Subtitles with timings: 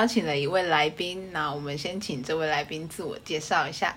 [0.00, 3.94] 邀请了一位来宾，那我们先请这位来宾自我介绍一下。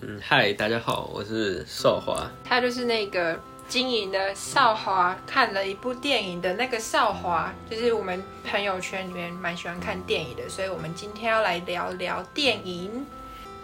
[0.00, 2.30] 嗯，嗨，大家好，我是少华。
[2.44, 13.04] 他就是那个经营的少华，看了一部电影的那个少华，就是我们朋友圈里面蛮喜欢看电影的，所以我们今天要来聊聊电影。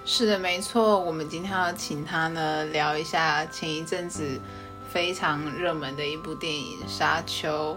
[0.04, 4.40] 是的，没错，我们今天要请他呢聊一下前一阵子
[4.88, 7.74] 非常热门的一部电影《沙丘》。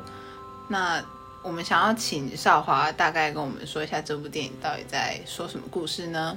[0.68, 0.99] 那
[1.45, 6.35] 我们想要请少华大概跟我们说一下这部电影到底在说什么故事呢？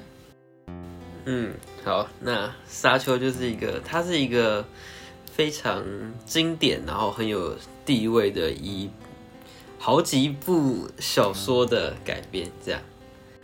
[1.25, 4.63] 嗯，好，那《沙丘》就是一个，它是一个
[5.33, 5.83] 非常
[6.27, 7.57] 经典，然后很有
[7.87, 8.91] 地位的一
[9.79, 12.81] 好几部小说的改编，这样，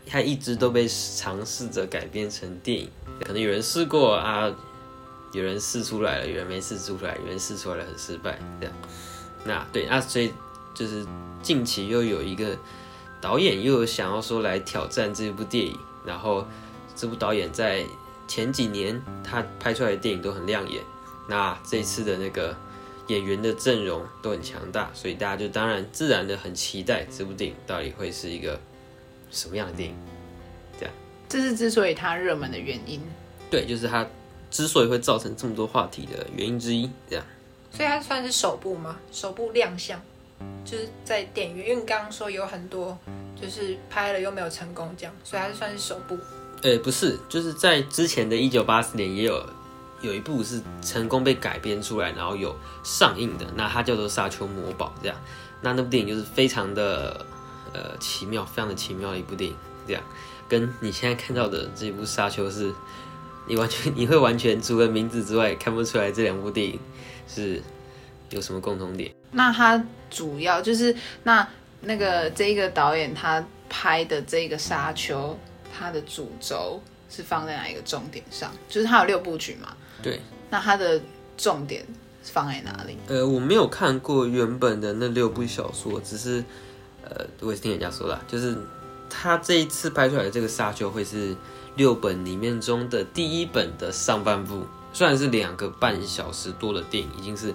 [0.06, 2.90] 它一直都被尝试着改编成电影，
[3.24, 4.54] 可能有人试过啊，
[5.32, 8.74] 有人试出来了，有人没试出来，有人试出来了很失败，这样，
[9.46, 10.30] 那对，那所以。
[10.75, 11.06] 就是
[11.42, 12.56] 近期又有一个
[13.20, 16.47] 导演又有想要说来挑战这部电影，然后
[16.97, 17.84] 这部导演在
[18.27, 20.83] 前几年他拍出来的电影都很亮眼，
[21.28, 22.56] 那这次的那个
[23.06, 28.58] 演员的阵容都很强大，所以大家就当然自然的很期待这部电影到底会是一个
[29.30, 29.97] 什么样的电影。
[30.78, 30.95] 这样，
[31.28, 33.00] 这是之所以它热门的原因。
[33.50, 34.06] 对，就是它
[34.50, 36.91] 之所以会造成这么多话题的原因之一。
[37.08, 37.25] 这样，
[37.70, 38.98] 所以它算是首部吗？
[39.12, 40.00] 首部亮相。
[40.64, 42.96] 就是在电影院，因为刚刚说有很多
[43.40, 46.18] 就是拍了又没有成功这样，所以还是算是首部。
[46.62, 49.46] 呃，不是，就是在之前的一九八四年也有
[50.00, 55.17] 有一部是成功被改编出来，然后有上映的，那它叫做《沙丘魔堡》这样。
[55.61, 57.27] 那那部电影就是非常的
[57.72, 59.56] 呃奇妙，非常的奇妙的一部电影，
[59.86, 60.02] 这样
[60.48, 62.72] 跟你现在看到的这部《沙丘》是，
[63.46, 66.78] 你完全你会完全除了名字之外看不出来这两部电影
[67.28, 67.62] 是
[68.30, 69.12] 有什么共同点。
[69.34, 71.46] 那他主要就是那
[71.80, 75.36] 那个这个导演他拍的这个沙丘，
[75.77, 76.80] 他的主轴
[77.11, 78.52] 是放在哪一个重点上？
[78.68, 79.74] 就是他有六部曲嘛？
[80.00, 80.20] 对。
[80.50, 81.00] 那他的
[81.36, 81.84] 重点
[82.22, 82.96] 放在哪里？
[83.08, 86.45] 呃，我没有看过原本的那六部小说，只是
[87.02, 88.56] 呃，我也是听人家说的，就是
[89.11, 91.36] 他这一次拍出来的这个沙丘会是
[91.74, 97.52] 六本里面中的第一本的上半部，虽然是两个半小时多的电影，已经是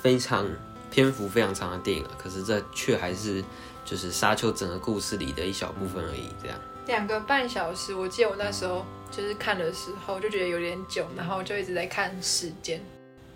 [0.00, 0.46] 非常。
[0.90, 3.44] 篇幅非常长的电影了，可是这却还是
[3.84, 6.28] 就是沙丘整个故事里的一小部分而已。
[6.42, 12.80] 这样两个半小时，我记得我那时候就是看的时候就觉得有点久，然后就一直在看时间。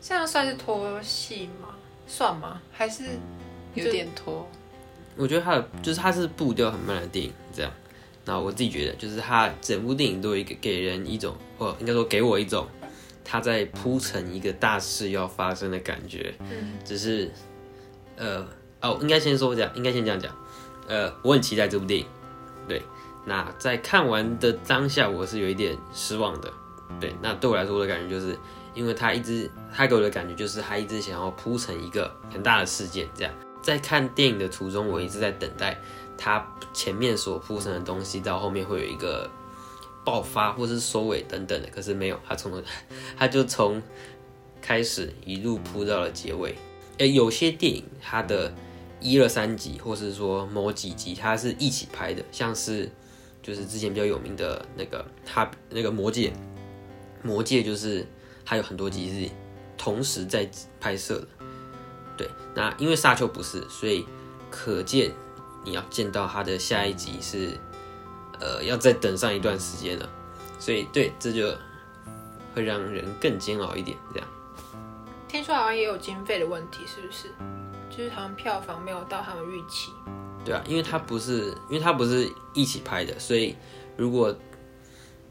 [0.01, 1.69] 这样算是拖戏吗？
[2.07, 2.61] 算吗？
[2.73, 3.05] 还是
[3.75, 4.49] 有点拖？
[5.17, 7.71] 我觉得它的就是它是步调很慢的电影，这样。
[8.25, 12.67] 那我自己觉得，就是它整部电影都有一个给人一种，或应该说给我一种。
[13.25, 17.31] 他在铺成一个大事要发生的感觉，嗯，只是，
[18.17, 18.47] 呃，
[18.81, 20.35] 哦，应该先说这样，应该先这样讲，
[20.89, 22.07] 呃，我很期待这部电影，
[22.69, 22.83] 对，
[23.25, 26.53] 那在看完的当下，我是有一点失望的，
[27.01, 28.39] 对，那对我来说，我的感觉就是，
[28.75, 35.81] 因为他一直，他给我的感觉就是，他一直想要铺成一个很大的事件，这样，在看电影的途中，我一直在等待
[36.19, 39.31] 他前面所铺成的东西，到后面会有一个。
[40.05, 42.63] 爆发或是收尾等等的，可是没有，他从
[43.17, 43.81] 他就从
[44.61, 46.57] 开始一路铺到了结尾。
[46.99, 48.53] 诶，有些电影它的
[49.01, 52.91] 一二三集，或是说某几集，它是一起拍的，像是
[53.43, 56.33] 就是之前比较有名的那个他那个魔戒，
[57.23, 58.07] 魔戒就是
[58.45, 59.31] 它有很多集是
[59.77, 60.49] 同时在
[60.81, 61.29] 拍摄的。
[62.17, 64.05] 对，那因为沙丘不是，所以
[64.51, 65.11] 可见
[65.65, 67.59] 你要见到他的下一集是。
[68.43, 70.09] 呃，要再等上一段时间了，
[70.59, 71.47] 所以对，这就
[72.53, 73.97] 会让人更煎熬一点。
[74.13, 74.29] 这样，
[75.29, 77.29] 听说好像也有经费的问题，是不是？
[77.89, 79.93] 就是好像票房没有到他们预期。
[80.45, 83.55] 对啊，因为它不是，因为它不是一起拍的，所以
[83.97, 84.37] 如果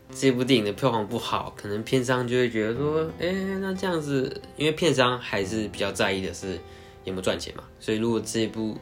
[0.10, 3.30] 这部电影的票房不好，可能片商就会觉得说，哎，
[3.60, 6.58] 那这样子，因为片商还是比较在意的是
[7.04, 8.78] 有没有赚钱嘛，所以如果这部。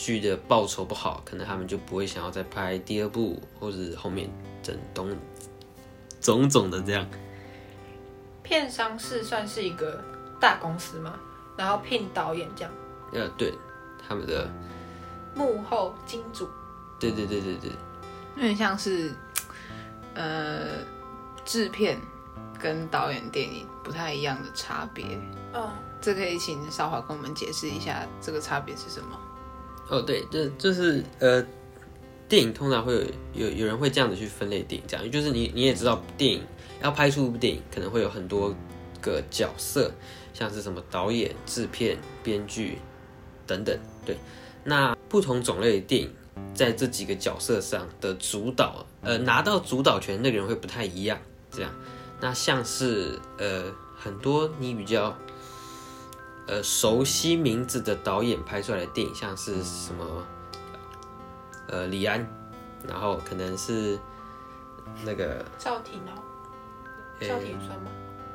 [0.00, 4.30] 剧的报酬不好，可能他们就不会想要再拍第二部，或者后面
[4.62, 5.14] 整东
[6.22, 7.06] 种种的这样。
[8.42, 10.02] 片商是算是一个
[10.40, 11.20] 大公司吗？
[11.54, 12.72] 然后聘导演这样？
[13.12, 13.52] 呃，对，
[14.08, 14.48] 他们的
[15.34, 16.48] 幕后金主。
[16.98, 17.70] 对对对对对，
[18.36, 19.12] 有点像是
[20.14, 20.78] 呃
[21.44, 22.00] 制片
[22.58, 25.04] 跟导演电影不太一样的差别。
[25.52, 25.68] 嗯，
[26.00, 29.14] 这可以请少华跟我们解释一下这个差别是什么？
[29.90, 31.44] 哦，对，这就是呃，
[32.28, 32.94] 电影通常会
[33.34, 36.42] 有有有人会这样子去分类电影，这样就是你你也知道，电影
[36.80, 38.54] 要拍出一部电影，可能会有很多
[39.00, 39.92] 个角色，
[40.32, 42.78] 像是什么导演、制片、编剧
[43.48, 43.76] 等等。
[44.06, 44.16] 对，
[44.62, 46.14] 那不同种类的电影，
[46.54, 51.18] 在这几个角色上的主导，呃，拿到主导权那个人会不太一样。
[51.50, 51.74] 这样，
[52.20, 53.64] 那像是呃
[53.98, 55.18] 很多你比较
[56.50, 60.04] 呃熟悉名字的导演拍出来的电影，像是什么
[61.68, 62.26] 呃李安，
[62.88, 63.96] 然后可能是
[65.04, 66.18] 那个赵婷哦，
[67.20, 67.90] 呃赵婷算吗？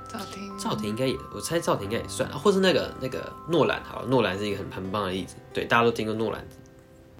[0.08, 6.48] 赵婷，赵婷应该也，我猜赵婷应该也算，或是那个那个诺兰，好，诺兰是一个很很棒的例子，对，大家都听过诺兰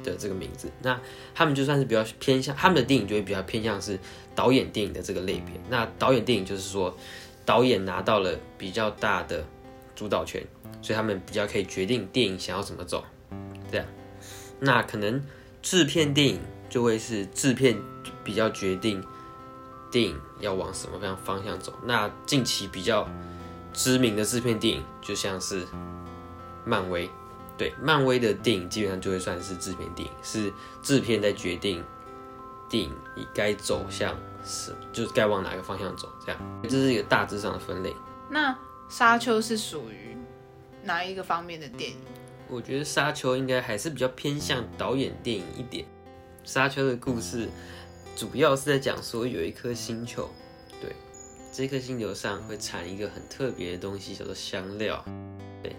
[0.02, 0.72] 的这个名字。
[0.82, 0.98] 那
[1.34, 4.00] 他们就算是比较偏向，他们的电影就会比较偏向是
[4.34, 5.60] 导演电影的这个类别。
[5.68, 6.96] 那导演电影就是说，
[7.44, 9.44] 导演拿到了比较大的
[9.96, 10.46] 主导权，
[10.82, 13.04] 所以他们比较可以决定电影想要怎么走，
[13.72, 13.86] 这样。
[14.60, 15.22] 那可能
[15.62, 16.40] 制片电影
[16.70, 17.78] 就会是制片
[18.24, 19.04] 比较决定
[19.92, 21.74] 电影要往什么样方向走。
[21.84, 23.08] 那近期比较
[23.74, 25.66] 知名的制片电影，就像是
[26.66, 27.10] 漫威，
[27.58, 30.52] 对，漫威的电影基本上就会算是制片电影，是
[30.82, 31.84] 制片在决定
[32.70, 32.92] 电影
[33.34, 37.96] 该走向是，就是该往哪个方向走，这样，这是一个大致上的分类。
[38.30, 38.52] 那
[38.90, 40.16] 《沙丘》是属于
[40.84, 41.98] 哪一个方面的电影？
[42.48, 45.84] 我觉得《沙丘》应该还是比较偏向导演电影一点。
[46.44, 47.50] 《沙丘》的故事
[48.16, 50.30] 主要是在讲说有一颗星球，
[50.80, 50.96] 对，
[51.52, 55.04] 这颗星球上会产一个很特别的东西，叫做香料。
[55.64, 55.76] 对，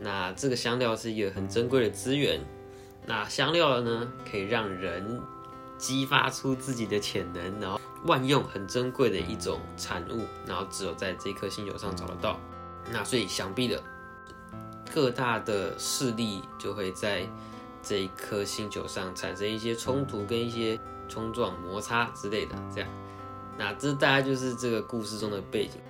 [0.00, 2.40] 那这个香料是一个很珍贵的资源。
[3.06, 5.20] 那香料呢，可以让人
[5.76, 12.38] 激发出自己的潜能，然后万用很珍贵的一种产物，然后只有在这颗星球上找得到。
[12.90, 13.82] 那所以想必的
[14.92, 17.26] 各大的势力就会在
[17.82, 20.78] 这一颗星球上产生一些冲突跟一些
[21.08, 22.88] 冲撞、摩擦之类的，这样。
[23.58, 25.80] 那这大概就是这个故事中的背景。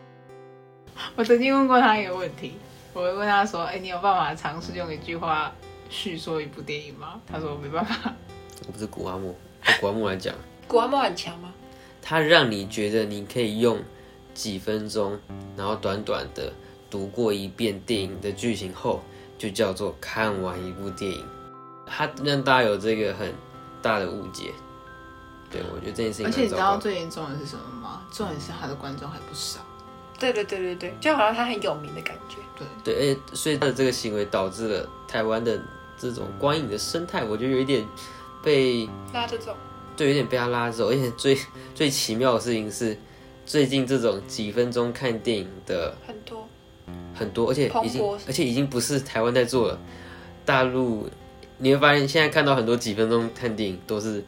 [1.15, 2.55] 我曾经问过他一个问题，
[2.93, 5.53] 我会问他说：“哎、你有办法尝试用一句话
[5.89, 8.13] 叙说一部电影吗？”他说：“我没办法。
[8.67, 9.35] 我不是古阿莫，
[9.65, 10.35] 对古阿莫来讲，
[10.67, 11.53] 古阿莫很强吗？
[12.09, 13.79] 它让你觉得你可以用
[14.33, 15.19] 几分钟，
[15.55, 16.51] 然后短短的
[16.89, 19.03] 读过一遍电影的剧情后，
[19.37, 21.23] 就叫做看完一部电影。
[21.87, 23.31] 它让大家有这个很
[23.83, 24.55] 大的误解。
[25.51, 26.79] 对我觉得这件事”情而且你知道。
[26.79, 28.03] 最严重的是什么吗？
[28.11, 29.61] 重点是他的观众还不少。
[30.19, 32.37] 对对对对对，就好像他很有名的感觉。
[32.57, 35.61] 对，对，而且所以他的这个行为导致了台湾的
[35.99, 37.87] 这种观影的生态，我觉得有一点
[38.43, 39.55] 被拉这种，
[39.99, 40.89] 对，有点被他拉走。
[40.91, 41.37] 而且最
[41.75, 42.97] 最奇妙的事情是，
[43.45, 46.49] 最近这种几分钟看电影的很多
[47.12, 49.79] 很多，而且已经而且已经不是台湾在做了，
[50.45, 51.11] 大陆
[51.59, 54.23] 你会发现现在看到很多几分钟看电影都是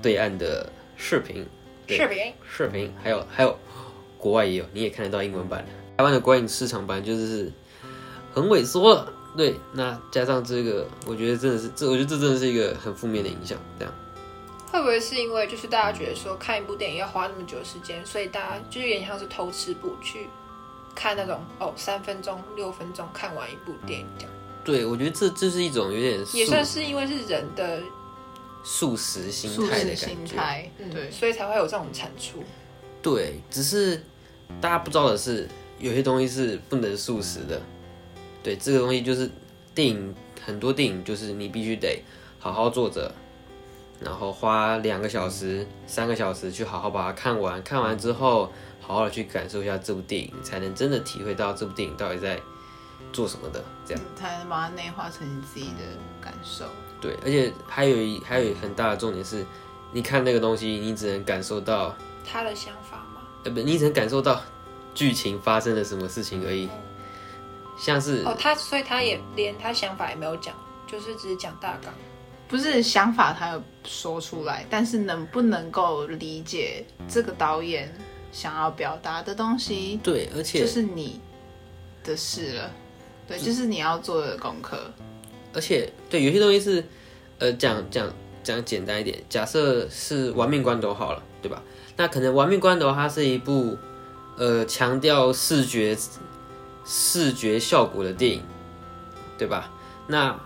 [0.00, 1.44] 对岸的视频，
[1.88, 3.58] 对视频，视频，还有还有
[4.16, 5.68] 国外也有，你也看得到英文版的。
[5.98, 7.52] 台湾的观影市场版就是
[8.32, 13.58] 很萎缩了，对，那加上这个，我觉得真的是这，我觉得这真的是一个很负面的影响。
[13.78, 13.92] 这样，
[14.70, 20.28] 会不会是因为就是大家觉得说看一部电影要花那么久的时间，所以大家就是有点像是偷吃补去
[20.94, 24.32] 看那种哦三分钟、六分钟看完一部电影这样，
[24.64, 27.82] 对我觉得这这是一种有点也算是因为是人的，
[28.62, 30.06] 素食心素态的感觉。
[30.06, 32.42] 心态，嗯，对，所以才会有这种产出。
[33.02, 34.02] 对，只是
[34.60, 35.48] 大家不知道的是，
[35.78, 37.60] 有些东西是不能素食的。
[38.42, 39.30] 对，这个东西就是
[39.74, 42.02] 电影，很多电影就是你必须得
[42.38, 43.12] 好好坐着，
[44.00, 47.62] 然后花两个小时、三个小时去好好把它看完。
[47.62, 52.40] 看完之后，好好的去感受一下这部电影，才能真的体会到这部电影到底在
[53.12, 53.62] 做什么的。
[53.86, 54.02] 这样。
[54.16, 55.84] 才能把它内化成你自己的
[56.20, 56.64] 感受。
[57.00, 59.44] 对，而且还有一还有很大的重点是，
[59.92, 63.22] 你看那个东西，你只能感受到，他的想法吗？
[63.44, 64.40] 呃，不，你只能感受到
[64.94, 66.68] 剧情发生了什么事情而已。
[67.78, 70.54] 像是哦，他所以他也连他想法也没有讲，
[70.86, 71.92] 就是只是讲大纲。
[72.50, 77.90] 不是想法他有说出来，但是能不能够理解这个导演
[78.32, 81.20] 想要表达的东西，对，而且就是你
[82.02, 82.70] 的事了。
[83.28, 84.76] 对，就是你要做的功课。
[85.54, 86.84] 而且对有些东西是，
[87.38, 91.62] 呃，讲讲讲简单一点，假设是《玩命关头》好了，对吧？
[91.96, 93.78] 那可能《玩命关头》它是一部
[94.36, 95.96] 呃强调视觉
[96.84, 98.42] 视觉效果的电影，
[99.38, 99.70] 对吧？
[100.08, 100.36] 那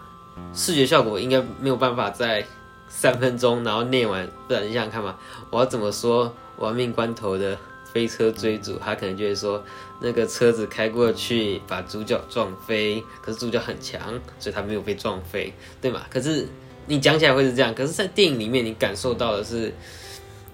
[0.52, 2.44] 视觉效果应该没有办法在
[2.88, 5.18] 三分钟然后念完，不然你想想看嘛，
[5.50, 6.26] 我要怎么说
[6.62, 7.58] 《玩命关头》的
[7.92, 9.64] 飞车追逐，他可能就会说
[10.00, 14.00] 那个车子开过去把主角撞飞，可是主角很强，
[14.38, 16.02] 所以他没有被撞飞，对吗？
[16.10, 16.46] 可是
[16.86, 19.72] 你讲起来会是这样，可是，在电影里面你感受到的是，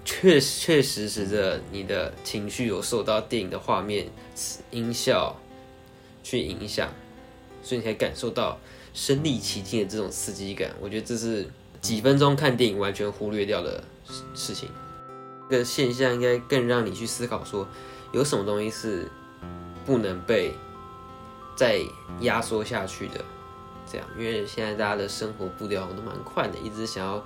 [0.05, 4.07] 确确实实的你的情绪有受到电影的画面、
[4.71, 5.35] 音效
[6.23, 6.89] 去影响，
[7.61, 8.57] 所以你才感受到
[8.93, 11.47] 身临其境的这种刺激感，我觉得这是
[11.79, 13.83] 几分钟看电影完全忽略掉的
[14.33, 14.69] 事情。
[15.49, 17.67] 这个现象应该更让你去思考说，
[18.11, 19.09] 有什么东西是
[19.85, 20.53] 不能被
[21.55, 21.81] 再
[22.21, 23.23] 压缩下去的。
[23.91, 27.21] 这样，因为现在大家的生活步调都蛮快的，一直想要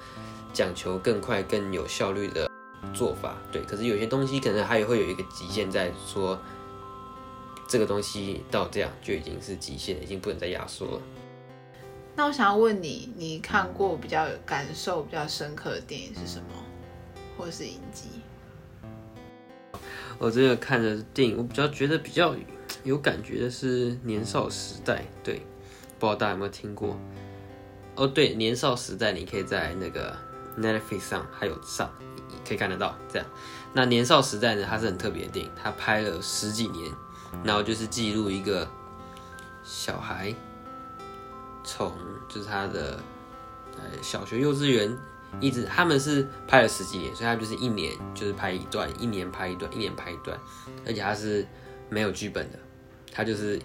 [0.51, 2.50] 讲求更快、更有效率的
[2.91, 3.36] 做法。
[3.51, 6.39] 对，可是有些东西可能还会有一个极限，在说
[7.67, 11.01] 这个东西到这样就已经是极限，已经不能再压缩了。
[12.15, 16.45] 那我想要问你，你看过比较有感受比较深刻的电影是什么，
[17.38, 18.22] 或是影集？
[20.17, 22.34] 我这个看的电影，我比较觉得比较
[22.84, 25.00] 有感觉的是《年少时代》。
[25.25, 25.45] 对，
[26.00, 26.98] 不知道大家有没有听过？
[27.95, 30.15] 哦，对，《年少时代》你可以在那个
[30.57, 31.91] Netflix 上还有上
[32.48, 32.95] 可以看得到。
[33.12, 33.27] 这样，
[33.74, 36.89] 那《年少时代》呢，它是很特别的电影，它拍了十几年，
[37.43, 38.65] 然后就是记录一个
[39.65, 40.34] 小孩
[41.65, 41.91] 从
[42.29, 42.98] 就是他的
[43.74, 44.98] 呃小学、幼稚园。
[45.41, 50.39] 一直他们是拍了十几年，所以他就是一年就是拍一段，一年拍一段，一年拍一段，
[50.86, 51.45] 而且他是
[51.89, 52.60] 没有剧本的，
[53.12, 53.60] 他就是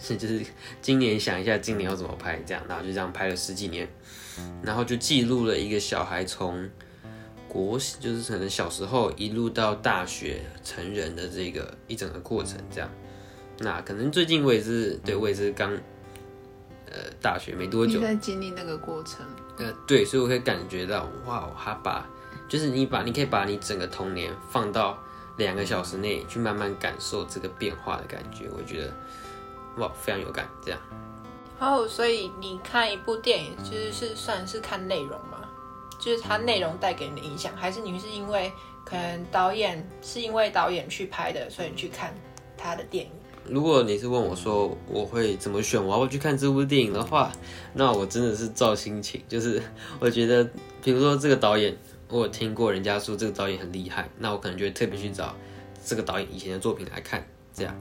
[0.00, 0.44] 是 就是
[0.82, 3.88] 今年想一下今年要怎么拍这样，然后就这样拍了十几年，
[4.62, 6.68] 然后就记录了一个小孩从
[7.46, 12.90] 国就是可能小时候一路到大学成人的这个一整个过程这样，
[13.60, 15.72] 那可能最近我也是对我也是刚
[16.96, 19.24] 呃大学没多久，你在经历那个过程。
[19.58, 22.06] 呃，对，所以我可以感觉到，哇，他把，
[22.48, 24.98] 就是你把，你可以把你整个童年放到
[25.36, 28.92] 两个小时内去慢慢感受这个变化的感觉，我觉得，
[29.76, 30.80] 哇，非常有感，这样。
[31.58, 35.48] 哦，所以你看一部电影，其实是算是看内容吗？
[35.98, 38.52] 就是它内容带给你的影响，还是你是因为
[38.84, 42.14] 可能导演是因为导演去拍的，所以你去看
[42.58, 43.12] 他的电影？
[43.48, 47.30] 如果你是问我说我会怎么选，我要不要去看这部电影的话，
[47.74, 49.22] 那我真的是照心情。
[49.28, 49.62] 就是
[50.00, 50.48] 我觉得，
[50.82, 51.76] 比如说这个导演，
[52.08, 55.34] 我有听过人家说这个导演很厉害，那我可能就会特别去找
[55.84, 57.24] 这个导演以前的作品来看。
[57.54, 57.74] 这样，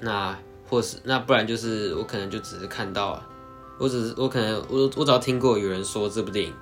[0.00, 3.22] 那或是那不然就是我可能就只是看到，
[3.78, 6.54] 我只是我可能我我只要听过有人说这部电影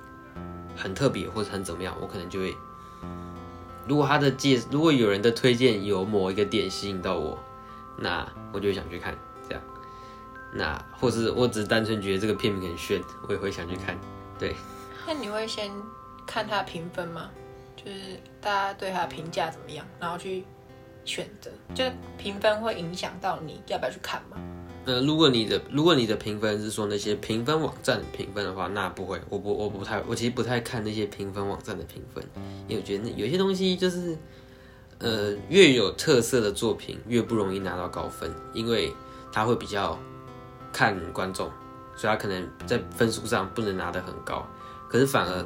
[0.75, 2.55] 很特别或者很怎么样，我可能就会，
[3.87, 7.37] 如果他的介如果有人的推荐有某一个点吸引到我。
[8.01, 9.15] 那我就想去看，
[9.47, 9.63] 这样，
[10.55, 13.95] 那或是我只是单纯觉得这个片名很炫，我也会想去看。
[14.39, 14.55] 对，
[15.05, 15.71] 那你会先
[16.25, 17.29] 看它评分吗？
[17.75, 20.43] 就是大家对它评价怎么样，然后去
[21.05, 21.85] 选择，就
[22.17, 24.37] 评分会影响到你要不要去看吗？
[24.85, 32.23] 呃，如果你的如果你的评分是说那些评分网站评分的话，那不会，我不我不太，我其实不太看那些评分网站的评分，
[32.67, 34.17] 因为我觉得那有些东西就是。
[35.01, 38.93] 呃，越有特色的作品越不容易拿到高分，因为
[39.31, 39.97] 他会比较
[40.71, 41.49] 看观众，
[41.95, 44.47] 所以他可能在分数上不能拿得很高。
[44.87, 45.45] 可是反而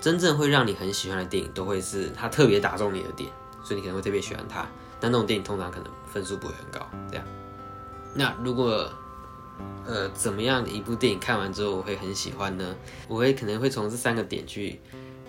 [0.00, 3.30] 真正会让你很喜欢的电影，都会是他特别打中你的点，
[3.62, 4.66] 所以你可能会特别喜欢他。
[4.98, 6.84] 但那种电影通常可能分数不会很高。
[7.10, 7.24] 这样，
[8.14, 8.90] 那如果
[9.86, 12.74] 呃怎么样的一部电影看完之后我会很喜欢呢？
[13.06, 14.80] 我会可能会从这三个点去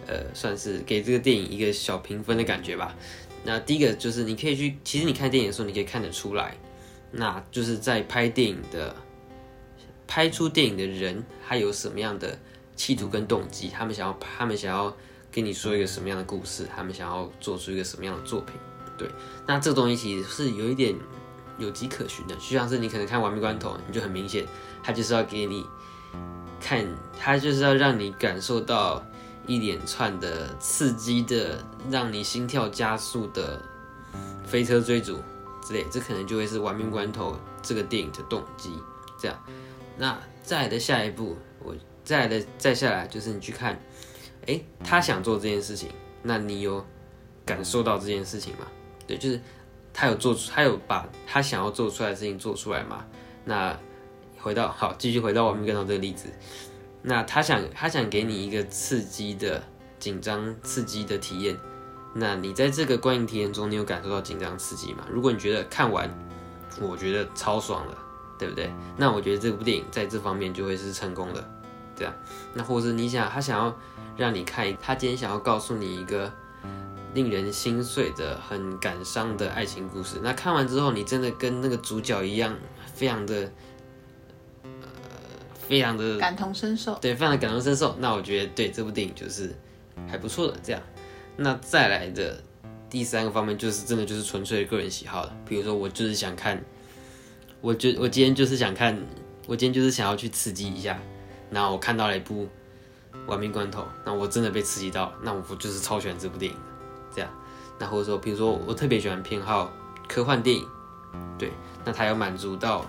[0.08, 2.96] 呃算是给这个电影一个小评分的感觉吧。
[3.44, 6.58] 那第一个就是你可以去，其实你看电影的时候，你可以看得出来，
[7.12, 8.94] 那就是在拍电影的、
[10.06, 12.38] 拍出电影的人，他有什么样的
[12.75, 14.94] 企图跟动机，他们想要，他们想要
[15.32, 18.56] 跟你说一个什么样的故事，他们想要做出一个什么样的作品，
[18.98, 19.08] 对。
[19.46, 20.94] 那这个东西其实是有一点
[21.58, 24.46] 有迹可循的，就像是你可能看《完命关头》，你就很明显，
[24.84, 25.63] 他就是要给你
[26.60, 26.86] 看，
[27.17, 29.01] 他就是要让你感受到。
[29.48, 33.62] 一连串的刺激的，让你心跳加速的
[34.46, 35.18] 飞车追逐
[35.62, 37.32] 之类，这可能就会是《玩命关头》
[37.63, 38.77] 这个电影的动机。
[39.18, 39.44] 这样，
[39.98, 43.82] 那再来的下一步，我再来的再下来就是你去看，
[44.46, 45.89] 哎，他想做这件事情，
[46.22, 46.86] 那你有
[47.46, 48.68] 感受到这件事情吗？
[49.08, 49.42] 对，就是
[49.94, 53.06] 他有做出，他有把他想要做出来的事情做出来吗？
[53.46, 53.75] 那
[54.38, 56.27] 回到好，继续回到《玩命关头》这个例子。
[57.01, 59.63] 那他想，他想给你一个刺激的、
[59.98, 61.56] 紧张刺激的体验。
[62.13, 65.06] 那你在这个观影体验中，你有感受到紧张刺激吗？
[65.10, 66.10] 如果你觉得看完，
[66.82, 67.98] 我觉得超爽了，
[68.39, 68.74] 对不对？
[68.98, 71.50] 那我觉得这部电影在这方面就会是成功的。
[71.96, 72.13] 对啊，
[72.54, 73.74] 那或者你想，他想要
[74.18, 76.32] 让你看，他今天想要告诉你一个
[77.13, 80.18] 令人心碎的、很感伤的爱情故事。
[80.22, 82.54] 那看完之后，你真的跟那个主角一样，
[82.94, 83.50] 非常的。
[85.67, 87.95] 非常的感同身受，对，非常的感同身受。
[88.00, 89.53] 那我觉得对这部电影就是
[90.07, 90.55] 还不错的。
[90.63, 90.81] 这样，
[91.36, 92.41] 那再来的
[92.89, 95.36] 第三个方面就是真的就是纯粹的个人喜好了。
[95.45, 96.63] 比如说我就是想看，
[97.59, 98.97] 我就我今天就是想看
[99.45, 100.97] 我今天就是想要去刺激一下，
[101.51, 102.43] 然后我看到了一部
[103.27, 106.63] 《亡命关头》，那我真的被刺激到，那我就是超喜欢这部电影的，
[107.15, 107.29] 这样。
[107.79, 109.71] 那或者说，比如说我特别喜欢偏好
[110.07, 110.65] 科幻电影，
[111.38, 111.51] 对，
[111.86, 112.86] 那它有满足到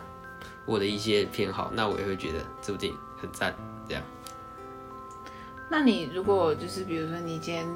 [0.69, 3.57] 我的一些偏好，那我也会觉得这部电影很赞，
[3.89, 4.03] 这样。
[5.71, 7.67] 那你如果就是比如说你今天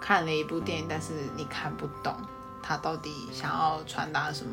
[0.00, 2.14] 看了一部电影，但是你看不懂
[2.62, 4.52] 他到底想要传达什么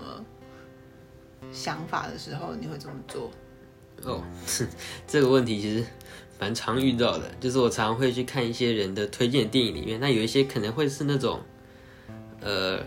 [1.51, 3.29] 想法的时候，你会怎么做？
[4.03, 4.23] 哦，
[5.07, 5.85] 这个问题其实
[6.39, 11.39] 蛮常遇到的，就是我常常会去看一些人的推荐电影里面，那有一些可能会是那种，
[12.41, 12.79] 呃，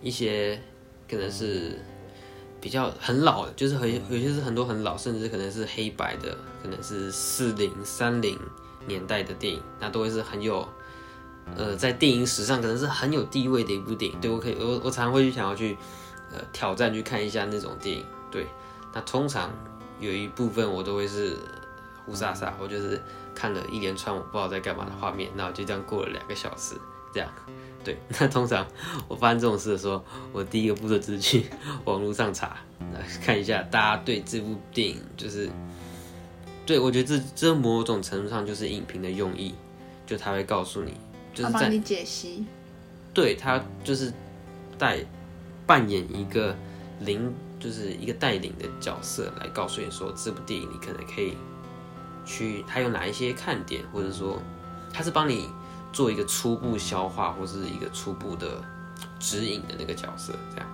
[0.00, 0.60] 一些
[1.08, 1.78] 可能是
[2.62, 8.38] 比较很老的，就是很有些是很多很老，甚至可能是黑白的，可能是四零三零
[8.86, 10.66] 年代的电影，那都会是很有，
[11.54, 14.18] 呃，在电影史上可能是很有地位的一部电影。
[14.20, 15.76] 对我可以，我我常常会去想要去，
[16.32, 18.06] 呃，挑战去看一下那种电影。
[18.30, 18.46] 对，
[18.94, 19.50] 那通常。
[20.00, 21.36] 有一部分我都会是
[22.04, 23.00] 胡撒撒，我就是
[23.36, 26.74] 看了一连串我不知道在干嘛的画面，然后就这样过了两个小时，
[27.14, 27.28] 这样。
[27.84, 28.66] 对， 那通常
[29.08, 31.46] 我发生这种事的时候，我第一个步骤就是去
[31.84, 32.56] 网络上查，
[33.24, 35.50] 看一下大家对这部电影就是，
[36.64, 39.54] 对我觉得这这某种程度上就是影评的用意，
[40.06, 40.94] 就他会告诉你，
[41.34, 42.44] 就是帮你解析，
[43.12, 44.12] 对他就是
[44.78, 45.04] 带
[45.66, 46.56] 扮演一个
[47.00, 47.32] 领。
[47.62, 51.36] 就是一个带领的角色来告诉你说，这部电影你可能可以
[52.24, 54.42] 去，它有哪一些看点，或者说
[54.92, 55.48] 他是帮你
[55.92, 58.62] 做一个初步消化，或是一个初步的
[59.20, 60.68] 指引的那个角色，这样。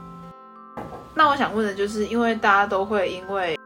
[1.15, 3.59] 那我想问的就是，因为大家都会因为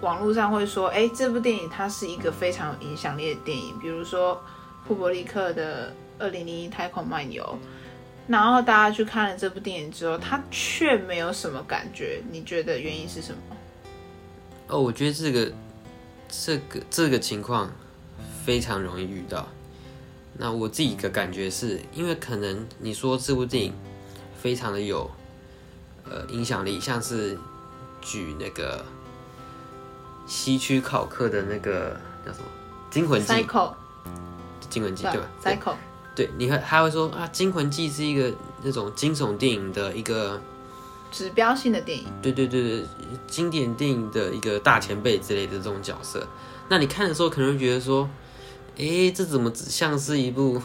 [0.00, 4.42] 网络上会说，哎，这部电影它是一个非常有影响力的电影，比如说
[4.88, 5.88] 库伯利克的
[6.18, 7.44] 《二零零一太空漫游》。
[8.26, 12.22] 然后大家去看了这部电影之后，他却没有什么感觉。
[12.30, 13.38] 你觉得原因是什么？
[14.68, 15.52] 哦，我觉得这个、
[16.28, 17.70] 这个、这个情况
[18.44, 19.46] 非常容易遇到。
[20.42, 23.74] 那我自己的感觉是，因为可能你说这部电影
[24.40, 25.10] 非常的有
[26.08, 27.36] 呃影响力，像是
[28.00, 28.82] 举那个
[30.26, 32.46] 西区考克的那个叫什么
[32.94, 33.30] 《惊魂记》，
[34.70, 35.76] 《惊魂记》对吧。
[36.16, 40.40] 对，你看他会说啊，《惊魂记》是一个那种惊悚电影的一个
[41.12, 42.06] 指标性的电影。
[42.22, 42.86] 对对对对，
[43.26, 46.26] 经典电影的一个大前辈之类的这种角色。
[46.70, 48.08] 那你看的时候可能会觉得说，
[48.78, 50.60] 哎，这怎么只像是一部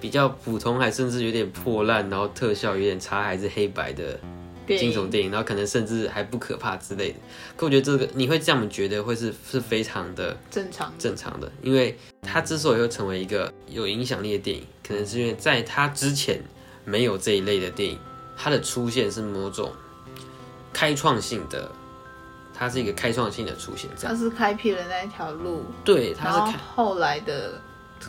[0.00, 4.18] 比较普通，还甚至有点破烂，然后特效有点差，还是黑白的？
[4.66, 7.18] 惊悚电影，然后可能甚至还不可怕之类的。
[7.54, 16.42] 可我觉得这个你会这样觉得会是是非常的正常正常的，因为它之所以会成为一个有影响力的电影，可能是因为在它之前
[16.86, 17.98] 没有这一类的电影，
[18.38, 19.70] 它的出现是某种
[20.72, 21.70] 开创性的，
[22.54, 25.64] 它是一个开创性的出现，它是开辟了那一条路。
[25.84, 27.60] 对，它是后来的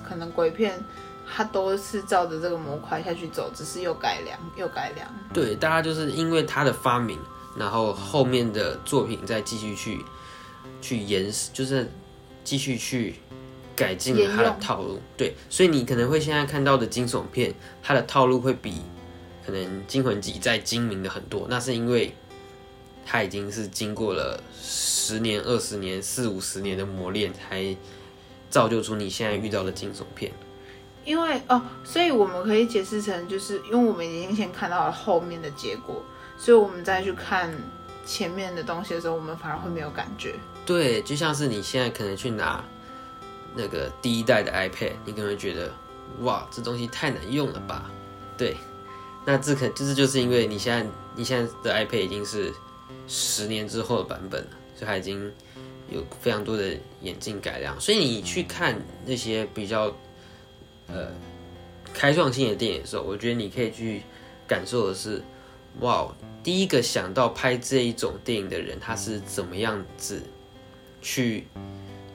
[0.08, 0.82] 可能鬼片。
[1.28, 5.08] 它都是照着这个模块下去走，只是又改良又改良。
[5.34, 7.18] 对，大家就是因为它的发明，
[7.58, 10.06] 然后后面的作品再继续去
[10.84, 11.92] 去延，就是
[12.44, 13.16] 继续去
[13.76, 15.02] 改进他的套路。
[15.18, 18.84] 对，所以你可能会现在看到的惊悚片，它的套路会比
[19.44, 21.48] 可能《惊魂记》再精明的很多。
[21.50, 22.16] 那是因为
[23.06, 27.78] 它已经是经过了十年、二十年、四五十年的磨练，才
[28.50, 30.32] 造就出你现在遇到的惊悚片。
[31.06, 36.04] 因为哦，所以我们可以解释成，就是因为我们已经先看到了后面的结果，
[36.36, 37.56] 所以我们再去看
[38.08, 40.34] 前面的东西的时候，我们反而会没有感觉。
[40.66, 42.64] 对，就像是你现在可能去拿
[43.56, 45.72] 那个第一代的 iPad，你可能会觉得，
[46.22, 47.92] 哇，这东西太难用了吧？
[48.36, 48.58] 对，
[49.24, 52.52] 那这可就是就是因为你现在你现在的 iPad 已经是
[53.08, 55.32] 十年之后的版本了，所以它已经
[55.90, 59.94] 有非常多的眼镜改良，所以你去看那些比较。
[60.88, 61.08] 呃，
[61.96, 64.04] 开创性的电影的时候，我觉得你可以去
[64.48, 65.20] 感受的是，
[65.80, 66.08] 哇，
[66.44, 70.22] 第一个想到拍这一种电影的人，他是怎么样子
[71.02, 71.48] 去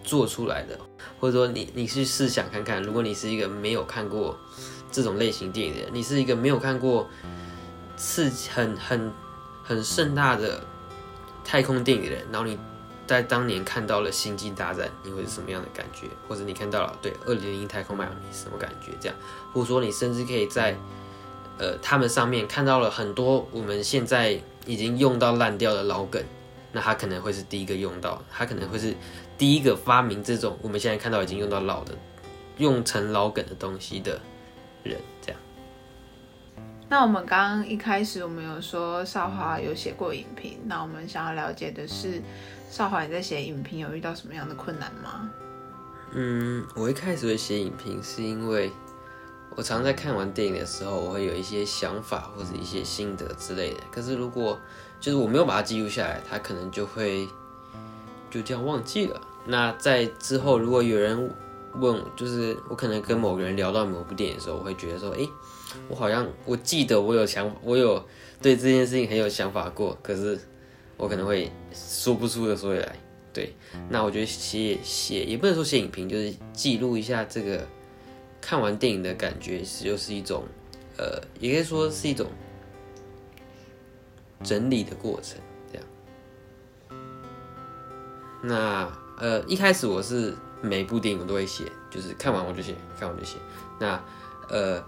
[0.04, 0.78] 做出来的？
[1.18, 4.38] 或者说，你你去试想看看，如果你是一个没有看过
[4.92, 7.10] 这种类型电影的人，你是一个没有看过
[7.96, 9.12] 刺激很很
[9.64, 10.64] 很盛大的
[11.50, 12.56] 太空电影的人，然后你。
[13.06, 16.06] 在当年看到了《星际大战》，你会是什么样的感觉？
[16.28, 18.92] 或者你看到了对《二零零太空漫游》，你什么感觉？
[19.00, 19.16] 这样，
[19.52, 20.76] 或者说你甚至可以在
[21.58, 26.22] 呃他们上面看到了很多我们现在已经用到烂掉的老梗，
[26.70, 28.94] 那他可能会是第一个用到，他可能会是
[29.36, 31.92] 第一个发明这种我们现在看到已经用到老的、
[32.58, 34.20] 用成老梗的东西的
[34.84, 34.96] 人。
[35.20, 35.40] 这样。
[36.90, 42.20] 那我们刚刚一开始我们有说少华有写过影评，那我们想要了解的是。
[42.68, 45.28] 少华，你在写影评有遇到什么样的困难吗？
[46.12, 48.70] 嗯，我一开始会写影评，是因为
[49.56, 53.80] 我常在看完电影的时候，我会有一些想法或者一些心得之类的。
[53.90, 54.56] 可是如果
[55.00, 57.28] 就是我没有把它记录下来，它可能就会
[58.30, 59.20] 就这样忘记了。
[59.44, 61.28] 那在之后，如果有人
[61.74, 65.28] 问，就是我可能跟某个人聊到某部电影的时候，我会觉得说，诶，
[65.88, 68.04] 我好像我记得我有想，我有
[68.40, 70.38] 对这件事情很有想法过，可是
[70.96, 72.96] 我可能会说不出的说来。
[73.32, 73.54] 对，
[73.88, 77.64] 那我觉得写写也不能说写影评，就是记录一下这个
[78.40, 80.42] 看完电影的感觉，就是一种
[80.98, 82.26] 呃，也可以说是一种
[84.42, 85.38] 整理的过程，
[85.70, 85.86] 这样。
[88.42, 93.36] 那呃，一开始我是每部电影我都会写，就是看完我就写，看完就写。
[93.78, 94.02] 那
[94.48, 94.84] 呃，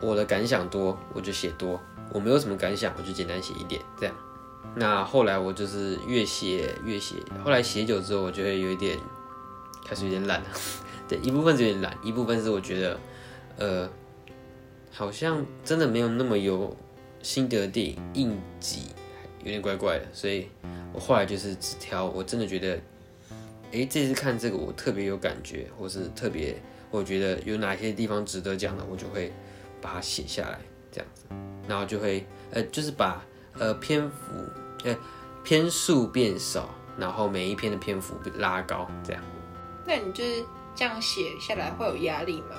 [0.00, 1.80] 我的感想多我就写多，
[2.12, 4.14] 我没有什么感想我就简单写一点，这样。
[4.74, 8.98] 那后来我就是越写越写，后来写久之后，我就会有一点
[9.86, 10.46] 开始有点懒了。
[11.08, 13.00] 对，一部分是有点懒，一部分是我觉得，
[13.58, 13.90] 呃，
[14.92, 16.76] 好像真的没有那么有
[17.20, 18.82] 心得的电影应急，
[19.42, 20.04] 有点怪怪的。
[20.12, 20.46] 所以
[20.92, 22.78] 我后来就是只挑我真的觉得，
[23.72, 26.54] 诶，这次看这个我特别有感觉，或是特别
[26.90, 29.32] 我觉得有哪些地方值得讲的，我就会
[29.80, 31.24] 把它写下来，这样子，
[31.68, 33.22] 然后就会呃，就是把
[33.58, 34.16] 呃篇幅。
[34.82, 34.96] 呃，
[35.44, 39.22] 篇数变少，然后每一篇的篇幅拉高，这样。
[39.86, 40.42] 那你就是
[40.74, 42.56] 这样写下来会有压力吗？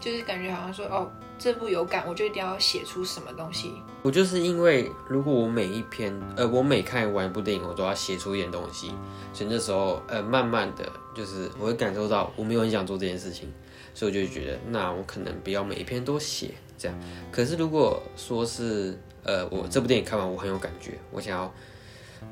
[0.00, 3.80] 就是感觉好像说，哦，这部有感，我就一定要写出什么东西。
[4.02, 8.92] 我就是因为如果我每一篇，呃，我每看完一部电影，我都要写出一点东西，
[9.32, 13.54] 所以那时候，呃，慢慢的就是我会感受到我没有很想做这件事情，
[13.96, 17.00] 所以我就觉得，那我可能不要每一篇都写这样。
[17.32, 21.50] 可是如果说是呃，我这部电影看完，我很有感觉，我想要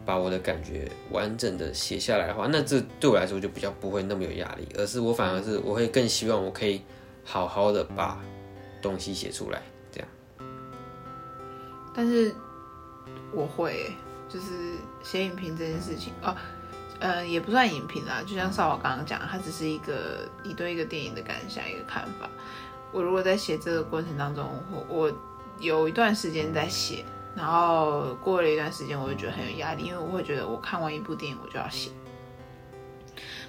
[0.05, 6.83] 把我的感觉完整的写下来的话，那这对我来说就比较不会那么有压力，而是我反而是我会更希望我可以
[7.24, 8.22] 好好的把
[8.83, 10.09] 东西写出来，这样。
[11.96, 12.35] 但是
[13.33, 13.90] 我会，
[14.29, 14.46] 就是
[15.03, 16.37] 写影评这件事情哦，
[17.00, 22.28] 呃，也不算影评啦，就像少华刚刚讲，它只是一个你对一个电影的感想，一个看法。
[22.92, 25.12] 我如果在写这个过程当中，我我。
[25.61, 27.04] 有一段时间在写，
[27.37, 31.90] 然后过了一段时间，我就觉得很有压力，因为我会觉得我看完一部电影，我就要写，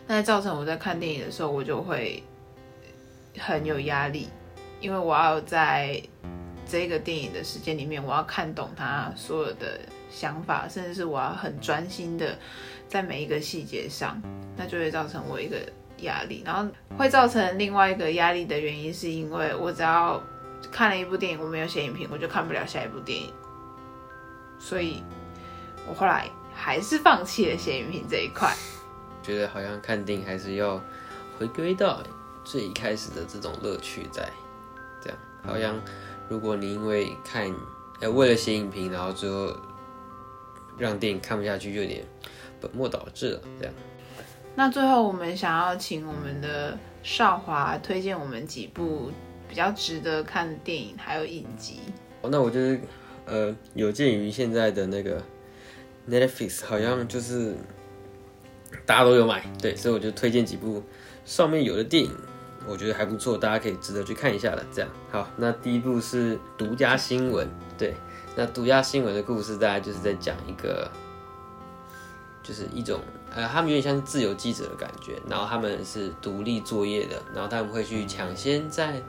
[0.05, 2.23] 那造成我在看电影的时候，我就会
[3.39, 4.29] 很有压力，
[4.79, 5.99] 因为我要在
[6.67, 9.79] 这个电影的时间里面，我要看懂他所有的
[10.11, 12.37] 想法，甚至是我要很专心的
[12.87, 14.21] 在每一个细节上，
[14.55, 15.57] 那就会造成我一个
[15.99, 20.21] 压力，然后会造成另外一个压力的原因，是因为我只要。
[20.71, 23.31] 看了一部电影，我没有写影评，我就看不了下一部电影，
[24.57, 25.03] 所以
[25.87, 28.51] 我后来还是放弃了写影评这一块。
[29.21, 30.81] 觉得好像看电影还是要
[31.37, 32.01] 回归到
[32.43, 34.27] 最一开始的这种乐趣在，
[34.99, 35.79] 这样好像
[36.27, 37.53] 如果你因为看
[38.01, 39.55] 呃为了写影评，然后最后
[40.79, 42.03] 让电影看不下去，就有点
[42.59, 43.41] 本末倒置了。
[43.59, 43.73] 这样。
[44.55, 49.11] 那最后我们想要请我们的少华推荐我们几部。
[49.47, 51.79] 比较值得看的电影还有影集
[52.23, 52.81] 哦，那我就是，
[53.25, 55.21] 呃，有鉴于现在的那个
[56.09, 57.55] Netflix 好像就是
[58.87, 60.83] 大家都有买，对，所以我就推荐几部
[61.25, 62.11] 上面有的电影，
[62.67, 64.65] 我觉得还不错，大家可以值得去看一下的。
[64.73, 67.93] 这样，好，那第一部是独家新闻，对，
[68.35, 70.91] 那独家新闻的故事大概就是在讲一个，
[72.47, 72.99] 就是一种。
[73.35, 79.01] 呃，他们有点像自由记者的感觉，然后他们是独立作业的，然后他们会去抢先在。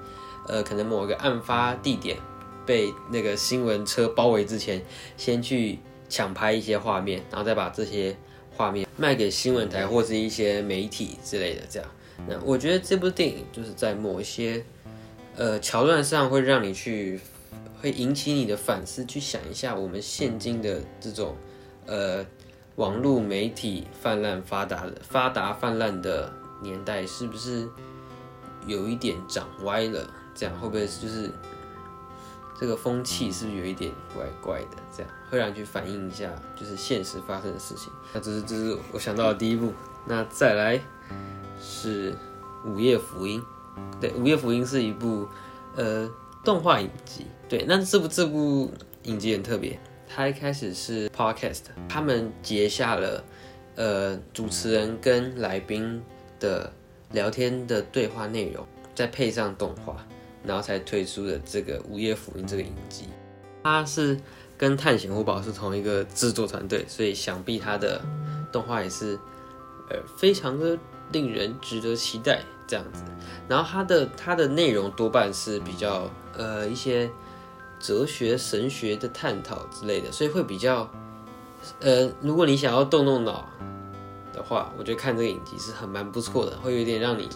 [0.49, 2.16] 呃，可能某一个案发地点
[2.64, 4.81] 被那个新闻车包围之前，
[5.16, 8.16] 先去抢拍一些画面，然后再把这些
[8.57, 11.62] 画面卖给新闻台或是一些媒体之类的。
[11.68, 11.88] 这样，
[12.29, 14.64] 那我觉得这部电影就是在某一些
[15.35, 17.18] 呃桥段上会让你去，
[17.81, 21.35] 会引起你的反思，去想一下我们现今的这种
[21.87, 22.25] 呃
[22.77, 27.69] 网络媒体泛滥发达的发达泛滥的年代，是不是
[28.67, 30.09] 有一点长歪了？
[30.35, 31.31] 这样会不会就是
[32.61, 34.77] 这个风气是不是有一点怪怪的？
[34.95, 37.91] 这样会让你去反映一下，就是现实发生的事情。
[38.12, 39.73] 那这是这是我想到的第一部。
[40.05, 40.79] 那再来
[41.61, 42.12] 是
[42.65, 43.41] 《午夜福音》。
[44.01, 45.27] 对，《午夜福音》是一部
[45.75, 46.09] 呃
[46.45, 47.27] 动画影集。
[47.49, 48.71] 对，那这部这部
[49.05, 49.81] 影集很特别。
[50.09, 53.25] 他一开始是 podcast，他们截下了
[53.75, 56.03] 呃主持人跟来宾
[56.40, 56.73] 的
[57.12, 59.97] 聊天的对话内容，再配上动画。
[60.45, 63.07] 然后才推出的这个《午夜福音》这个影集，
[63.64, 64.16] 它是
[64.57, 68.01] 跟《探险活宝》是同一个制作团队，所以想必它的
[68.53, 69.19] 动画也是
[69.90, 70.79] 呃非常的
[71.11, 73.03] 令人值得期待这样子。
[73.49, 77.11] 然后它的它的内容多半是比较呃一些
[77.79, 80.91] 哲学、神学的探讨之类的，所以会比较
[81.81, 83.49] 呃，如果你想要动动脑
[84.33, 87.29] 的话，我觉得看这个影集是很蛮不错的，会有点让你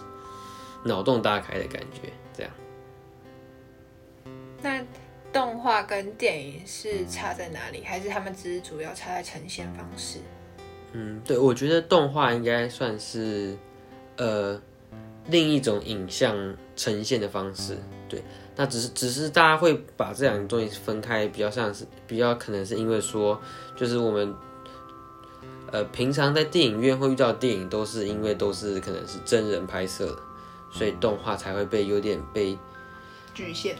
[0.83, 2.11] 脑洞大开的感觉。
[2.33, 2.51] 这样，
[4.61, 4.83] 那
[5.33, 7.83] 动画跟电影是差在哪里？
[7.83, 10.19] 还是他们只是主要差在呈现方式？
[10.93, 13.57] 嗯，对，我觉得动画应该算是
[14.17, 14.61] 呃
[15.27, 17.77] 另一种影像呈现的方式。
[18.09, 18.21] 对，
[18.55, 23.39] 那只是只是大家会把这两个东西分开，比较像是比较可能是因为说，
[23.75, 24.33] 就是我们
[25.71, 30.19] 呃平常在电影院会遇到电影，都是因为都是可能是真人拍摄的，
[30.71, 32.57] 所以动画才会被有点被
[33.33, 33.77] 局限。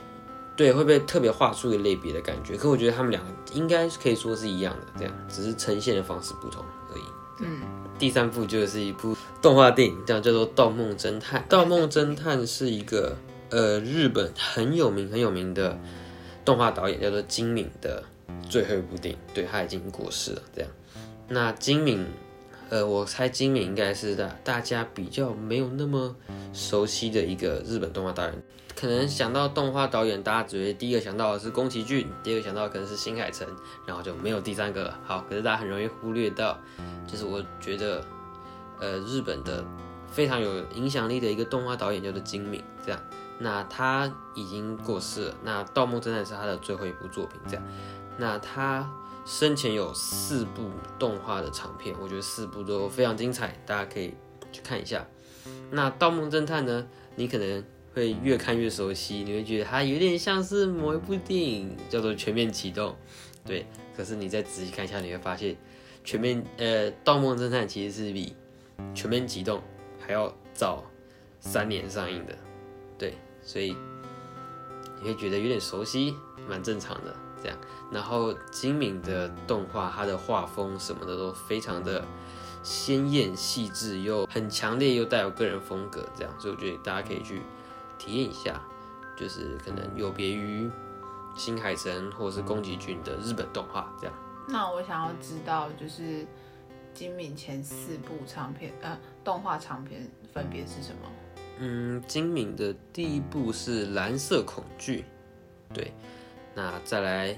[0.55, 2.55] 对，会被特别画出一个类别的感觉。
[2.55, 7.03] 可我觉得他们两个应该可以说是一样的，这样只是呈现的方式不同而已。
[7.39, 7.61] 嗯，
[7.97, 11.41] 第三部就是一部动画电影，这样叫做《盗梦侦探》。
[11.47, 13.17] 《盗梦侦探》是一个
[13.51, 15.77] 呃日本很有名很有名的
[16.43, 18.03] 动画导演，叫做金敏的
[18.49, 19.19] 最后一部电影。
[19.33, 20.71] 对他已经过世了，这样。
[21.27, 22.05] 那金敏，
[22.69, 26.15] 呃，我猜金敏应该是大大家比较没有那么
[26.53, 28.43] 熟悉的一个日本动画导演。
[28.73, 33.47] 可能想到动画导演，大家只会第一个想到的是宫崎骏，第二个想到可能是新海诚，
[33.85, 34.99] 然后就没有第三个了。
[35.05, 36.57] 好，可是大家很容易忽略到，
[37.05, 38.03] 就是我觉得，
[38.79, 39.63] 呃，日本的
[40.09, 42.99] 非常有影响力的一个动画导演叫做金敏，这样。
[43.41, 45.35] 那他已经过世了。
[45.43, 47.63] 那《盗梦侦探》是他的最后一部作品，这样。
[48.17, 48.89] 那他
[49.25, 54.13] 生前有四部动画的长片，我觉得四部都非常精彩，大家可以
[54.51, 55.05] 去看一下。
[55.71, 57.63] 那《盗梦侦探》呢，你可能。
[57.93, 62.91] 会越看越熟悉，你会觉得它有点像是某一部电影，叫做《全面启动》。
[63.45, 63.65] 对，
[63.97, 65.53] 可是你再仔细看一下，你会发现，
[66.01, 68.33] 《全面》呃，《盗梦侦探》其实是比
[68.95, 69.59] 《全面启动》
[69.99, 70.85] 还要早
[71.41, 72.33] 三年上映的。
[72.97, 73.75] 对，所以
[75.01, 76.15] 你会觉得有点熟悉，
[76.47, 77.15] 蛮正常的。
[77.41, 77.57] 这样，
[77.91, 82.03] 然后精敏的动画，它的画风什么的都非常的
[82.63, 86.07] 鲜艳细致，又很强烈，又带有个人风格。
[86.15, 87.41] 这样，所以我觉得大家可以去。
[88.03, 88.59] 体验一下，
[89.15, 90.67] 就是可能有别于
[91.35, 94.15] 新海诚或是宫崎骏的日本动画这样。
[94.47, 96.25] 那我想要知道，就是
[96.95, 101.11] 金敏前四部长片，呃，动画长片分别是什么？
[101.59, 105.05] 嗯，金敏的第一部是《蓝色恐惧》，
[105.75, 105.93] 对，
[106.55, 107.37] 那再来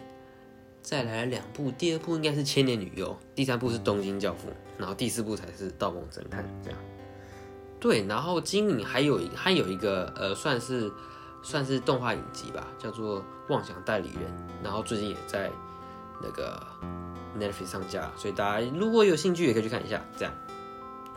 [0.81, 6.79] 再来两部，第二部应该是《千年女优》，第三部是《东京教父》，然后第四部才是《盗梦侦探》这样。
[7.79, 10.89] 对，然后金敏还有一还有一个呃，算是
[11.41, 14.21] 算是动画影集吧，叫做《妄想代理人》，
[14.63, 15.51] 然后最近也在
[16.21, 16.65] 那个
[17.37, 20.01] Netflix 上架，所以大家如果有兴趣也可以去看一下。
[20.17, 20.33] 这样，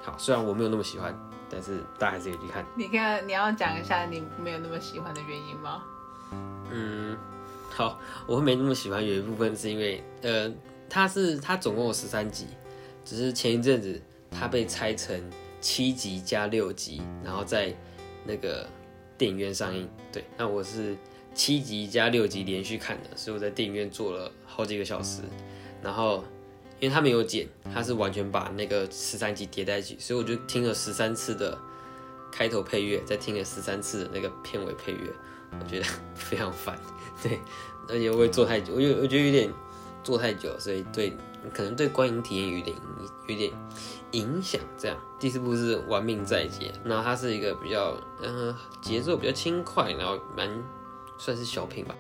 [0.03, 1.17] 好，虽然我没有那么喜欢，
[1.51, 2.65] 但是大家还是有去看。
[2.77, 5.83] 你看，你要讲一下你没有那么喜欢的原因吗？
[6.71, 7.17] 嗯，
[7.71, 10.53] 好，我会没那么喜欢有一部分是因为呃，
[10.89, 12.47] 它是它总共有十三集，
[13.05, 15.23] 只是前一阵子它被拆成。
[15.59, 17.75] 七集加六集，然后在
[18.25, 18.69] 那个
[19.19, 19.89] 电影院上映。
[20.13, 20.97] 对，那我是
[21.35, 25.23] 七集加六集连续看的，所以我在电影院坐了好几个小时。
[25.83, 26.23] 然后，
[26.81, 31.59] 因为他没有剪，他是完全把那个十三集叠在一起，所以我就听了十三次的
[32.31, 35.13] 开头配乐，再听了十三次的那个片尾配乐，
[35.61, 36.79] 我觉得非常烦。
[37.23, 37.39] 对，
[37.89, 39.53] 而且我会坐太久，我有我觉得有点
[40.03, 41.17] 坐太久，所以对
[41.53, 42.77] 可能对观影体验有点
[43.29, 43.53] 有点。
[44.13, 50.49] 影响这样，第四部是《玩命在劫》，那它是一个比较，嗯，节奏比较轻快，然后蛮
[51.19, 51.95] 算是小品吧。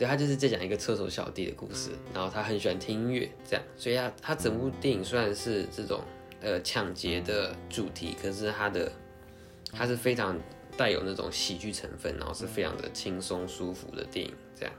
[0.00, 6.00] 对，他就是在讲一个车手小弟的故事，然后他很喜欢听音乐，这样，所以他他整部电影虽然是这种
[6.40, 8.90] 呃抢劫的主题，可是他的
[9.70, 10.40] 他是非常
[10.74, 14.74] 带有那种喜剧成分，然后是非常的轻松舒服的电影，这样。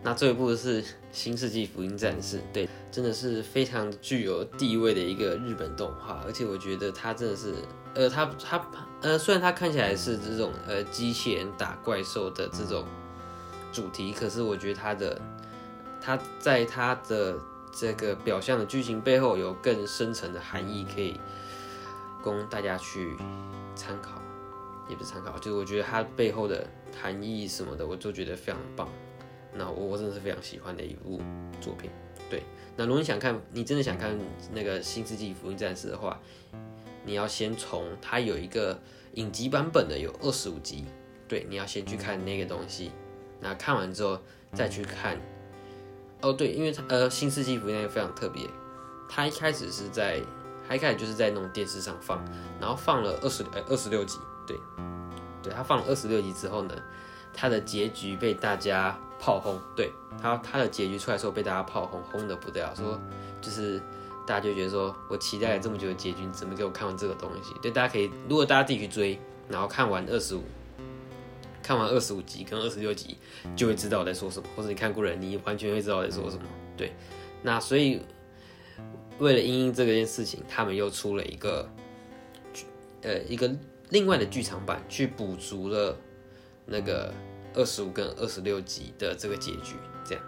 [0.00, 7.52] 那这一部是《新世纪福音战士》，对，真的是非常具有地位的一个日本动画，而且我觉得它真的是，
[7.96, 8.70] 呃，它它
[9.02, 12.86] 呃，虽然它看起来是这种呃机器人打怪兽的这种
[13.72, 15.20] 主题，可是我觉得它的
[16.00, 17.36] 它在它的
[17.72, 21.18] 这个表象的剧情背后有更深层的含义，可以
[22.22, 23.16] 供大家去
[23.74, 24.20] 参考，
[24.88, 26.66] 也不是参考，就是我觉得它背后的
[27.00, 28.88] 含义什么的，我都觉得非常棒。
[29.52, 31.20] 那我我真的是非常喜欢的一部
[31.60, 31.90] 作品，
[32.28, 32.42] 对。
[32.76, 34.16] 那如果你想看，你真的想看
[34.54, 36.20] 那个《新世纪福音战士》的话，
[37.04, 38.80] 你要先从它有一个
[39.14, 40.84] 影集版本的，有二十五集，
[41.26, 42.92] 对，你要先去看那个东西。
[43.40, 44.18] 那看完之后
[44.52, 45.18] 再去看，
[46.20, 48.46] 哦对，因为它呃《新世纪福音战》非常特别，
[49.08, 50.20] 它一开始是在
[50.68, 52.22] 他一开始就是在那种电视上放，
[52.60, 54.56] 然后放了二十呃二十六集，对，
[55.42, 56.74] 对他放了二十六集之后呢，
[57.34, 63.00] 他的结局被大家炮轰，对他他的结局出来之后被大家炮轰，轰的不得了，说
[63.40, 63.80] 就是
[64.26, 67.54] 大家就觉得说我期待了这么久的结局，你怎么给我看完这个东西？
[67.62, 70.44] 对，大家可以如果大家自己去追，然后看完二十五。
[71.70, 73.16] 看完二十五集跟二十六集，
[73.54, 76.42] 就会知道我在说什么，或者你看过人，你完全会知道我在说什么。
[76.76, 76.92] 对，
[77.44, 78.02] 那所以
[79.20, 81.68] 为了因应这件事情，他们又出了一个
[83.02, 83.48] 呃一个
[83.90, 85.96] 另外的剧场版，去补足了
[86.66, 87.14] 那个
[87.54, 89.76] 二十五跟二十六集的这个结局。
[90.04, 90.24] 这样，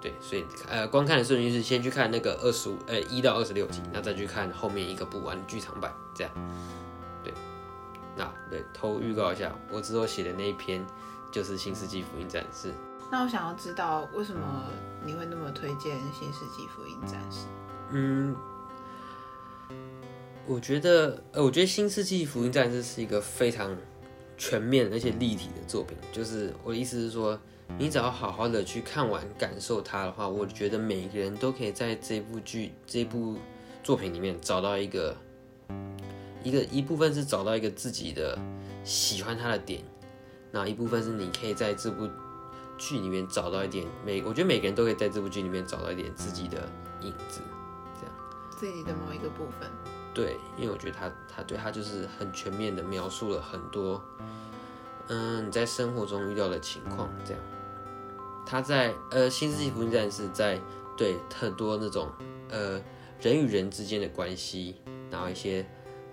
[0.00, 6.32] 对，所以呃观看的顺序是先去看那个二十五呃一到二十六集，那再去看后面一个补完的剧场版，这样。
[8.18, 10.84] 那对，偷预告一下，我之后写的那一篇
[11.30, 12.68] 就是《新世纪福音战士》。
[13.10, 14.64] 那我想要知道，为什么
[15.02, 17.46] 你会那么推荐《新世纪福音战士》？
[17.92, 18.36] 嗯，
[20.46, 23.74] 我觉得，呃，我觉得《新世纪福音战士》是一个非常
[24.36, 25.96] 全面而且立体的作品。
[26.12, 27.38] 就是我的意思是说，
[27.78, 33.38] 你只要好好的去看完、感受它的话，我觉得每个人都可以在这部剧、这部
[33.82, 35.16] 作品里面找到一个。
[36.44, 38.38] 一个一部分是找到一个自己的
[38.84, 39.82] 喜欢他的点，
[40.52, 42.08] 那一部分是你可以在这部
[42.76, 46.58] 剧里面找到一点每，我觉得每个人都可以在这部剧里面找到一点自己的
[47.00, 47.40] 影子，
[48.00, 48.14] 这样
[48.50, 49.68] 自己的某一个部分。
[50.14, 54.02] 对，因为我觉得他他对他就是很全面的描述了很多，
[55.08, 57.42] 嗯，你在生活中遇到的情况，这样
[58.46, 60.60] 他在呃《新世纪福音战士》在
[60.96, 62.10] 对很多那种
[62.48, 62.80] 呃
[63.20, 64.76] 人与人之间的关系，
[65.10, 65.66] 然后一些。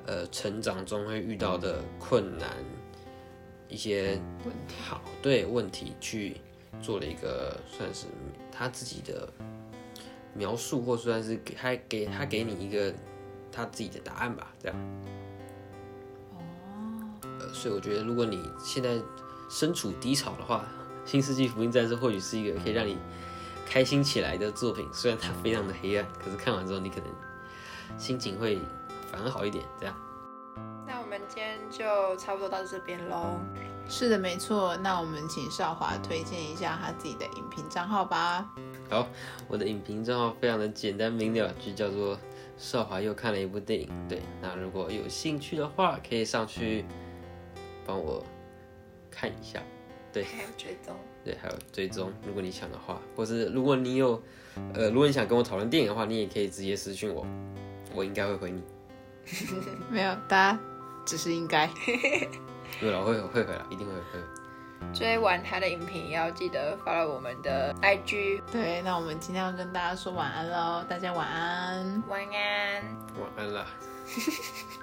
[0.07, 2.47] 呃，成长中会遇到的困难，
[3.67, 6.37] 一些问题，好对问题去
[6.79, 8.05] 做了一个算是
[8.51, 9.27] 他自己的
[10.35, 12.93] 描述，或算是给他给他给你一个
[13.51, 14.77] 他自己的答案吧，这样。
[16.33, 16.37] 哦。
[17.39, 19.01] 呃，所以我觉得，如果你现在
[19.49, 20.63] 身处低潮的话，
[21.09, 22.95] 《新世纪福音战士》或许是一个可以让你
[23.65, 24.87] 开心起来的作品。
[24.93, 27.07] 虽然它非常的黑暗，可是看完之后你可能
[27.97, 28.59] 心情会。
[29.15, 29.95] 反而好一点，这样。
[30.85, 33.39] 那我们今天就差不多到这边喽。
[33.87, 34.75] 是的，没错。
[34.77, 38.45] 那我们请少华推荐一下他自己的影评账号吧。
[38.89, 39.07] 好，
[39.47, 42.17] 我的影评账号非常的简单明了，就叫做
[42.57, 43.89] 少华又看了一部电影。
[44.09, 46.83] 对，那如果有兴趣的话，可以上去
[47.85, 48.21] 帮我
[49.09, 49.61] 看一下。
[50.11, 50.93] 对， 还有追踪。
[51.23, 52.11] 对，还有追踪。
[52.27, 54.21] 如果你想的话，或是如果你有，
[54.73, 57.25] 呃，如果你想跟我讨论电影的话，你也可以直接私信我，
[57.95, 58.61] 我应该会回你。
[59.89, 60.59] 没有，大家
[61.05, 61.69] 只是应该。
[62.79, 64.19] 对了，会会回来，一定会会。
[64.93, 68.41] 追完他的影评，要记得发到我们的 IG。
[68.51, 72.83] 对，那我们今天要跟大家说晚安喽，大家晚安，晚安，
[73.19, 73.65] 晚安啦。